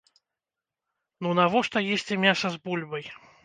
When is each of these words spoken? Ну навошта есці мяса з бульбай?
Ну 1.25 1.29
навошта 1.41 1.85
есці 1.99 2.21
мяса 2.25 2.47
з 2.57 2.61
бульбай? 2.69 3.05